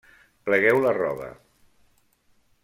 [0.47, 1.29] Plegueu la roba.